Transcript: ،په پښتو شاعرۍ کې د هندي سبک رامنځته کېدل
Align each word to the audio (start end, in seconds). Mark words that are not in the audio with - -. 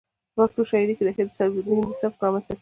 ،په 0.33 0.35
پښتو 0.43 0.61
شاعرۍ 0.69 0.93
کې 0.97 1.03
د 1.05 1.09
هندي 1.17 1.35
سبک 2.01 2.19
رامنځته 2.23 2.51
کېدل 2.53 2.59